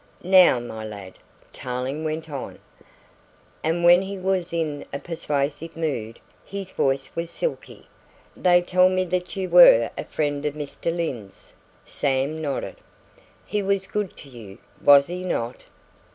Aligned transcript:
"Now, 0.23 0.59
my 0.59 0.83
lad," 0.83 1.13
Tarling 1.53 2.03
went 2.03 2.27
on 2.27 2.57
and 3.63 3.83
when 3.83 4.01
he 4.01 4.17
was 4.17 4.51
in 4.51 4.83
a 4.91 4.97
persuasive 4.97 5.77
mood 5.77 6.19
his 6.43 6.71
voice 6.71 7.11
was 7.13 7.29
silky 7.29 7.87
"they 8.35 8.63
tell 8.63 8.89
me 8.89 9.05
that 9.05 9.35
you 9.35 9.47
were 9.47 9.91
a 9.95 10.05
friend 10.05 10.43
of 10.43 10.55
Mr. 10.55 10.89
Lyne's." 10.91 11.53
Sam 11.85 12.41
nodded. 12.41 12.77
"He 13.45 13.61
was 13.61 13.85
good 13.85 14.17
to 14.17 14.29
you, 14.29 14.57
was 14.83 15.05
he 15.05 15.21
not?" 15.23 15.65